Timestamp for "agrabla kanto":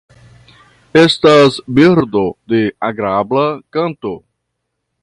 2.91-4.17